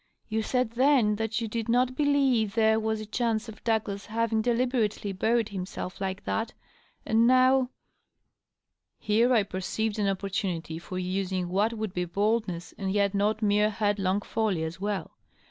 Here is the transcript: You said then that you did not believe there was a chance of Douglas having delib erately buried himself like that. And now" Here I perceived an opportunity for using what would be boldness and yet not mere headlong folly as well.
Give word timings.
You 0.29 0.41
said 0.41 0.71
then 0.71 1.17
that 1.17 1.41
you 1.41 1.47
did 1.47 1.69
not 1.69 1.95
believe 1.95 2.55
there 2.55 2.79
was 2.79 2.99
a 3.01 3.05
chance 3.05 3.47
of 3.47 3.63
Douglas 3.63 4.07
having 4.07 4.41
delib 4.41 4.71
erately 4.71 5.15
buried 5.15 5.49
himself 5.49 6.01
like 6.01 6.23
that. 6.23 6.53
And 7.05 7.27
now" 7.27 7.69
Here 8.99 9.31
I 9.31 9.43
perceived 9.43 9.99
an 9.99 10.07
opportunity 10.07 10.79
for 10.79 10.97
using 10.97 11.49
what 11.49 11.73
would 11.73 11.93
be 11.93 12.05
boldness 12.05 12.73
and 12.79 12.91
yet 12.91 13.13
not 13.13 13.43
mere 13.43 13.69
headlong 13.69 14.21
folly 14.21 14.63
as 14.63 14.81
well. 14.81 15.11